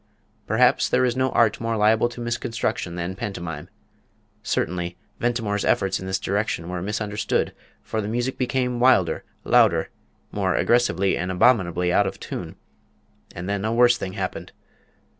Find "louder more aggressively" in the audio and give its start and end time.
9.43-11.15